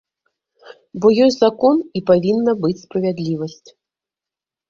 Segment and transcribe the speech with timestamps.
[1.03, 3.69] Бо ёсць закон, і павінна быць справядлівасць.